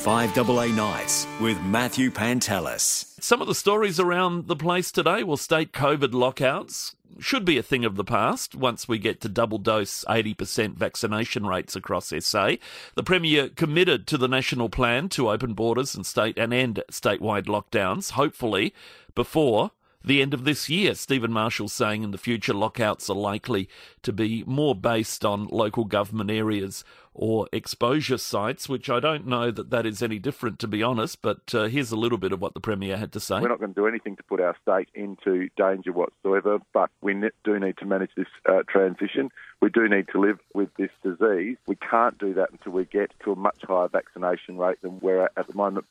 [0.00, 3.22] 5AA Nights with Matthew Pantelis.
[3.22, 7.62] Some of the stories around the place today will state COVID lockouts should be a
[7.62, 12.52] thing of the past once we get to double dose 80% vaccination rates across SA.
[12.94, 17.44] The Premier committed to the national plan to open borders and state and end statewide
[17.44, 18.72] lockdowns, hopefully
[19.14, 19.72] before
[20.04, 20.94] the end of this year.
[20.94, 23.68] Steven Marshall saying in the future lockouts are likely
[24.02, 29.50] to be more based on local government areas or exposure sites, which I don't know
[29.50, 31.20] that that is any different, to be honest.
[31.22, 33.40] But uh, here's a little bit of what the Premier had to say.
[33.40, 37.14] We're not going to do anything to put our state into danger whatsoever, but we
[37.44, 39.30] do need to manage this uh, transition.
[39.60, 41.56] We do need to live with this disease.
[41.66, 45.24] We can't do that until we get to a much higher vaccination rate than we're
[45.24, 45.86] at at the moment.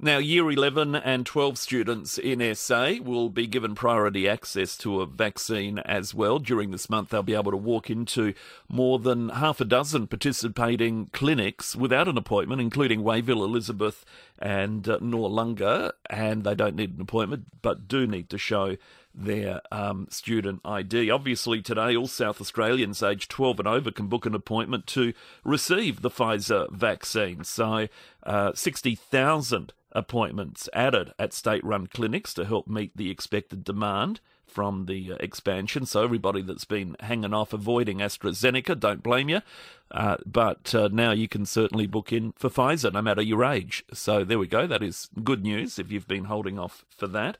[0.00, 5.06] Now, Year 11 and 12 students in SA will be given priority access to a
[5.06, 6.38] vaccine as well.
[6.38, 8.32] During this month, they'll be able to walk into
[8.68, 14.04] more than half a dozen participating clinics without an appointment, including Wayville, Elizabeth,
[14.38, 15.90] and uh, Noarlunga.
[16.08, 18.76] And they don't need an appointment, but do need to show
[19.18, 21.10] their um, student ID.
[21.10, 25.12] Obviously, today, all South Australians aged 12 and over can book an appointment to
[25.44, 27.44] receive the Pfizer vaccine.
[27.44, 27.88] So,
[28.22, 34.86] uh, 60,000 appointments added at state run clinics to help meet the expected demand from
[34.86, 35.84] the uh, expansion.
[35.84, 39.42] So, everybody that's been hanging off avoiding AstraZeneca, don't blame you.
[39.90, 43.84] Uh, but uh, now you can certainly book in for Pfizer no matter your age.
[43.92, 44.66] So, there we go.
[44.66, 47.36] That is good news if you've been holding off for that.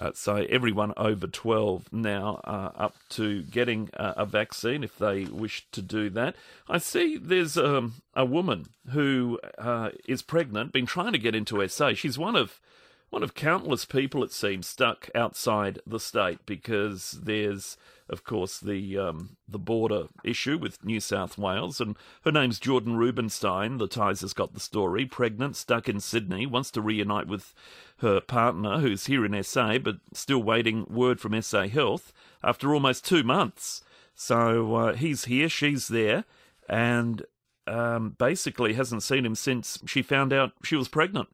[0.00, 5.24] Uh, so everyone over 12 now are up to getting uh, a vaccine if they
[5.24, 6.36] wish to do that.
[6.68, 11.66] I see there's um, a woman who uh, is pregnant, been trying to get into
[11.68, 11.94] SA.
[11.94, 12.60] She's one of
[13.10, 17.76] one of countless people, it seems, stuck outside the state because there's
[18.08, 21.80] of course, the um, the border issue with New South Wales.
[21.80, 23.78] And her name's Jordan Rubinstein.
[23.78, 25.06] The Times has got the story.
[25.06, 27.52] Pregnant, stuck in Sydney, wants to reunite with
[27.98, 32.12] her partner, who's here in SA, but still waiting word from SA Health
[32.44, 33.82] after almost two months.
[34.14, 36.24] So uh, he's here, she's there,
[36.68, 37.22] and
[37.66, 41.28] um, basically hasn't seen him since she found out she was pregnant.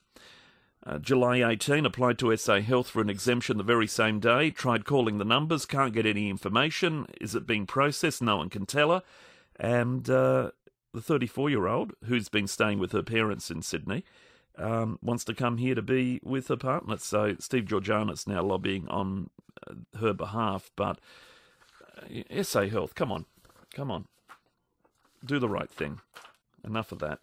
[0.84, 4.50] Uh, July 18, applied to SA Health for an exemption the very same day.
[4.50, 7.06] Tried calling the numbers, can't get any information.
[7.20, 8.20] Is it being processed?
[8.20, 9.02] No one can tell her.
[9.60, 10.50] And uh,
[10.92, 14.04] the 34 year old, who's been staying with her parents in Sydney,
[14.58, 16.96] um, wants to come here to be with her partner.
[16.98, 19.30] So Steve Georganas now lobbying on
[19.68, 20.72] uh, her behalf.
[20.74, 20.98] But
[21.96, 23.26] uh, SA Health, come on,
[23.72, 24.06] come on,
[25.24, 26.00] do the right thing.
[26.64, 27.20] Enough of that.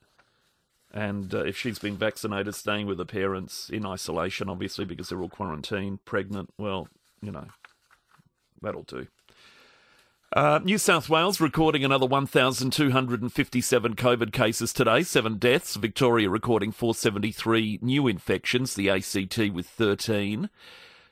[0.92, 5.22] And uh, if she's been vaccinated, staying with her parents in isolation, obviously, because they're
[5.22, 6.88] all quarantined, pregnant, well,
[7.22, 7.48] you know,
[8.62, 9.08] that'll do.
[10.32, 15.76] Uh, New South Wales recording another 1,257 COVID cases today, seven deaths.
[15.76, 20.52] Victoria recording 473 new infections, the ACT with 13.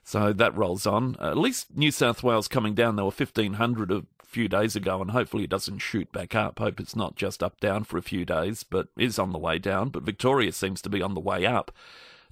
[0.03, 1.15] So that rolls on.
[1.19, 2.95] Uh, at least New South Wales coming down.
[2.95, 6.59] There were 1,500 of few days ago, and hopefully it doesn't shoot back up.
[6.59, 9.57] Hope it's not just up down for a few days, but is on the way
[9.57, 9.89] down.
[9.89, 11.71] But Victoria seems to be on the way up,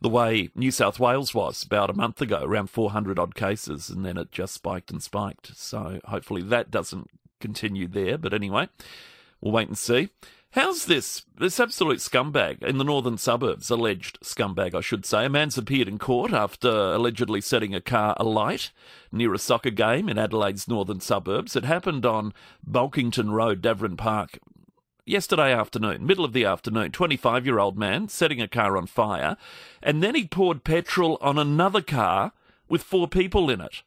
[0.02, 4.06] the way New South Wales was about a month ago, around 400 odd cases, and
[4.06, 5.56] then it just spiked and spiked.
[5.56, 8.18] So hopefully that doesn't continue there.
[8.18, 8.68] But anyway,
[9.40, 10.10] we'll wait and see.
[10.56, 11.26] How's this?
[11.38, 15.26] This absolute scumbag in the northern suburbs, alleged scumbag, I should say.
[15.26, 18.72] A man's appeared in court after allegedly setting a car alight
[19.12, 21.58] near a soccer game in Adelaide's northern suburbs.
[21.58, 22.34] It happened on
[22.66, 24.40] Bulkington Road, Davoren Park,
[25.06, 26.94] yesterday afternoon, middle of the afternoon.
[26.94, 29.36] 25 year old man setting a car on fire,
[29.84, 32.32] and then he poured petrol on another car
[32.70, 33.84] with four people in it.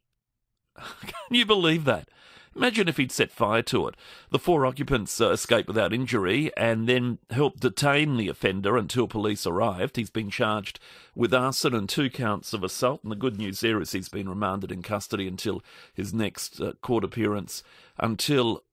[0.77, 2.11] Can you believe that?
[2.59, 3.95] Imagine if he'd set fire to it.
[4.31, 9.47] The four occupants uh, escaped without injury and then helped detain the offender until police
[9.47, 9.95] arrived.
[9.95, 10.81] He's been charged
[11.15, 13.05] with arson and two counts of assault.
[13.05, 15.63] And the good news there is he's been remanded in custody until
[15.95, 17.63] his next uh, court appearance
[17.97, 18.65] until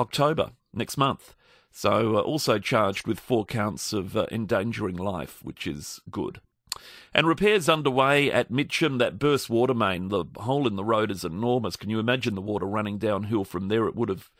[0.00, 1.36] October next month.
[1.70, 6.40] So, uh, also charged with four counts of uh, endangering life, which is good.
[7.12, 10.08] And repairs underway at Mitcham, that burst water main.
[10.08, 11.76] The hole in the road is enormous.
[11.76, 13.86] Can you imagine the water running downhill from there?
[13.86, 14.30] It would have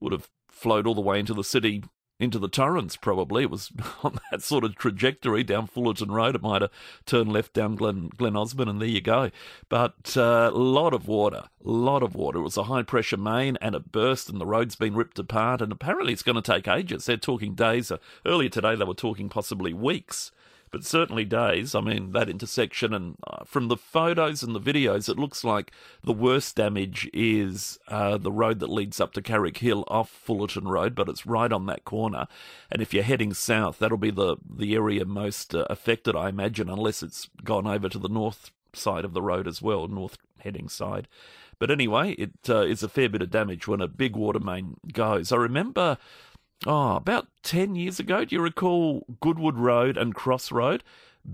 [0.00, 1.82] would have flowed all the way into the city,
[2.20, 3.42] into the Torrens, probably.
[3.44, 3.72] It was
[4.04, 6.36] on that sort of trajectory down Fullarton Road.
[6.36, 6.70] It might have
[7.06, 9.30] turned left down Glen, Glen Osmond, and there you go.
[9.68, 12.38] But a uh, lot of water, a lot of water.
[12.38, 15.60] It was a high pressure main, and it burst, and the road's been ripped apart.
[15.60, 17.06] And apparently, it's going to take ages.
[17.06, 17.90] They're talking days.
[18.24, 20.30] Earlier today, they were talking possibly weeks
[20.74, 21.72] but certainly days.
[21.76, 25.70] I mean, that intersection, and uh, from the photos and the videos, it looks like
[26.02, 30.66] the worst damage is uh, the road that leads up to Carrick Hill off Fullarton
[30.66, 32.26] Road, but it's right on that corner.
[32.72, 36.68] And if you're heading south, that'll be the, the area most uh, affected, I imagine,
[36.68, 40.68] unless it's gone over to the north side of the road as well, north heading
[40.68, 41.06] side.
[41.60, 44.78] But anyway, it uh, is a fair bit of damage when a big water main
[44.92, 45.30] goes.
[45.30, 45.98] I remember,
[46.66, 50.82] oh, about 10 years ago, do you recall Goodwood Road and Cross Road?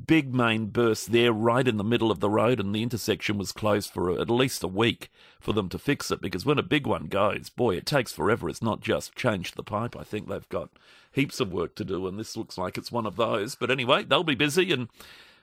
[0.06, 3.50] Big main burst there right in the middle of the road, and the intersection was
[3.50, 5.10] closed for at least a week
[5.40, 6.20] for them to fix it.
[6.20, 8.48] Because when a big one goes, boy, it takes forever.
[8.48, 9.96] It's not just change the pipe.
[9.96, 10.70] I think they've got
[11.10, 13.56] heaps of work to do, and this looks like it's one of those.
[13.56, 14.88] But anyway, they'll be busy, and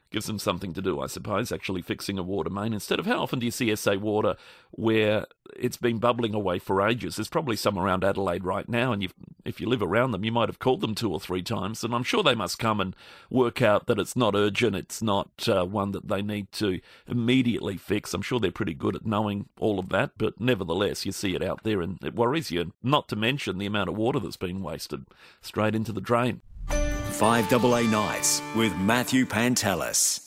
[0.09, 2.73] gives them something to do, I suppose, actually fixing a water main.
[2.73, 4.35] Instead of how often do you see SA Water
[4.71, 5.25] where
[5.55, 7.15] it's been bubbling away for ages?
[7.15, 9.11] There's probably some around Adelaide right now, and
[9.47, 11.95] if you live around them, you might have called them two or three times, and
[11.95, 12.95] I'm sure they must come and
[13.29, 17.77] work out that it's not urgent, it's not uh, one that they need to immediately
[17.77, 18.13] fix.
[18.13, 21.41] I'm sure they're pretty good at knowing all of that, but nevertheless, you see it
[21.41, 24.61] out there and it worries you, not to mention the amount of water that's been
[24.61, 25.05] wasted
[25.41, 26.41] straight into the drain.
[26.67, 30.21] 5AA Nights with Matthew Pantelis.